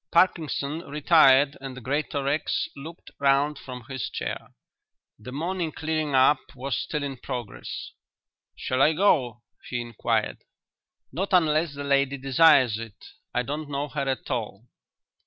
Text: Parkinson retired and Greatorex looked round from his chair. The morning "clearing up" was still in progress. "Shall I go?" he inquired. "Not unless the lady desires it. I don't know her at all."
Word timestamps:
Parkinson 0.11 0.79
retired 0.79 1.57
and 1.61 1.77
Greatorex 1.83 2.67
looked 2.75 3.11
round 3.19 3.59
from 3.59 3.83
his 3.87 4.09
chair. 4.09 4.47
The 5.19 5.31
morning 5.31 5.71
"clearing 5.71 6.15
up" 6.15 6.39
was 6.55 6.75
still 6.75 7.03
in 7.03 7.17
progress. 7.17 7.91
"Shall 8.55 8.81
I 8.81 8.93
go?" 8.93 9.43
he 9.69 9.79
inquired. 9.79 10.37
"Not 11.11 11.33
unless 11.33 11.75
the 11.75 11.83
lady 11.83 12.17
desires 12.17 12.79
it. 12.79 12.95
I 13.31 13.43
don't 13.43 13.69
know 13.69 13.89
her 13.89 14.09
at 14.09 14.31
all." 14.31 14.65